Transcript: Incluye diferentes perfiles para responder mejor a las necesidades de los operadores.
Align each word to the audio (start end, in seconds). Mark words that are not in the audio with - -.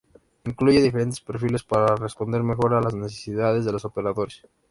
Incluye 0.45 0.81
diferentes 0.81 1.21
perfiles 1.21 1.61
para 1.63 1.95
responder 1.95 2.41
mejor 2.41 2.73
a 2.73 2.81
las 2.81 2.95
necesidades 2.95 3.65
de 3.65 3.71
los 3.71 3.85
operadores. 3.85 4.43